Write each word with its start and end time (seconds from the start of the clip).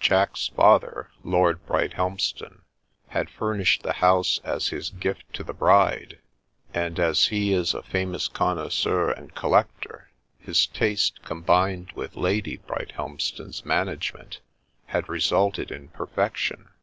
Jack's 0.00 0.48
father, 0.48 1.08
Lord 1.24 1.64
Brighthelm 1.64 2.18
ston, 2.20 2.60
had 3.06 3.30
furnished 3.30 3.82
the 3.82 3.94
house 3.94 4.38
as 4.44 4.68
his 4.68 4.90
gift 4.90 5.24
to 5.32 5.42
the 5.42 5.54
bride, 5.54 6.18
and 6.74 6.98
as 7.00 7.28
he 7.28 7.54
is 7.54 7.72
a 7.72 7.82
famous 7.82 8.28
connoisseur 8.28 9.10
and 9.12 9.34
collector, 9.34 10.10
his 10.38 10.66
taste, 10.66 11.20
combined 11.24 11.90
with 11.92 12.16
Lady 12.16 12.58
Brighthelmston's 12.58 13.64
man 13.64 13.86
agement, 13.88 14.40
had 14.88 15.08
resulted 15.08 15.70
in 15.70 15.88
perfection. 15.88 16.68